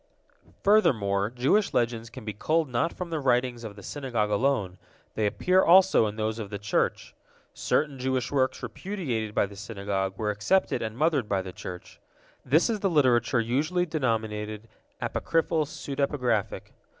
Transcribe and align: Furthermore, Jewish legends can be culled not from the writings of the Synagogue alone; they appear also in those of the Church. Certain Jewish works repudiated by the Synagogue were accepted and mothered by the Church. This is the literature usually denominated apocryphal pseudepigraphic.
Furthermore, 0.63 1.29
Jewish 1.29 1.75
legends 1.75 2.09
can 2.09 2.25
be 2.25 2.33
culled 2.33 2.67
not 2.67 2.91
from 2.91 3.11
the 3.11 3.19
writings 3.19 3.63
of 3.63 3.75
the 3.75 3.83
Synagogue 3.83 4.31
alone; 4.31 4.79
they 5.13 5.27
appear 5.27 5.61
also 5.61 6.07
in 6.07 6.15
those 6.15 6.39
of 6.39 6.49
the 6.49 6.57
Church. 6.57 7.13
Certain 7.53 7.99
Jewish 7.99 8.31
works 8.31 8.63
repudiated 8.63 9.35
by 9.35 9.45
the 9.45 9.55
Synagogue 9.55 10.17
were 10.17 10.31
accepted 10.31 10.81
and 10.81 10.97
mothered 10.97 11.29
by 11.29 11.43
the 11.43 11.53
Church. 11.53 11.99
This 12.43 12.67
is 12.67 12.79
the 12.79 12.89
literature 12.89 13.39
usually 13.39 13.85
denominated 13.85 14.67
apocryphal 14.99 15.65
pseudepigraphic. 15.67 16.71